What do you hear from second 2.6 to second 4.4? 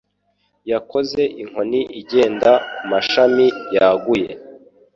kumashami yaguye